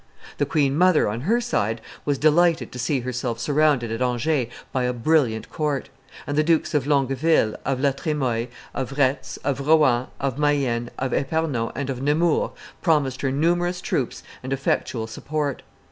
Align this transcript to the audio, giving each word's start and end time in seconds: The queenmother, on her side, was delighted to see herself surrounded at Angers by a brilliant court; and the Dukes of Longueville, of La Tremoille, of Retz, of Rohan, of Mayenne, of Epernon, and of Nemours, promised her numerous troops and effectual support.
The 0.39 0.47
queenmother, 0.47 1.07
on 1.07 1.21
her 1.29 1.39
side, 1.39 1.79
was 2.05 2.17
delighted 2.17 2.71
to 2.71 2.79
see 2.79 3.01
herself 3.01 3.37
surrounded 3.39 3.91
at 3.91 4.01
Angers 4.01 4.47
by 4.71 4.85
a 4.85 4.93
brilliant 4.93 5.51
court; 5.51 5.89
and 6.25 6.35
the 6.35 6.41
Dukes 6.43 6.73
of 6.73 6.87
Longueville, 6.87 7.55
of 7.65 7.79
La 7.79 7.91
Tremoille, 7.91 8.47
of 8.73 8.97
Retz, 8.97 9.37
of 9.43 9.67
Rohan, 9.67 10.07
of 10.19 10.39
Mayenne, 10.39 10.89
of 10.97 11.13
Epernon, 11.13 11.71
and 11.75 11.91
of 11.91 12.01
Nemours, 12.01 12.49
promised 12.81 13.21
her 13.21 13.29
numerous 13.31 13.79
troops 13.79 14.23
and 14.41 14.51
effectual 14.51 15.05
support. 15.05 15.61